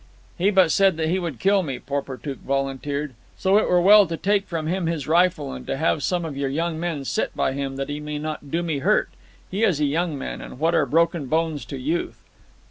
[0.35, 3.13] "He but said that he would kill me," Porportuk volunteered.
[3.37, 6.35] "So it were well to take from him his rifle, and to have some of
[6.35, 9.09] your young men sit by him, that he may not do me hurt.
[9.51, 12.19] He is a young man, and what are broken bones to youth!"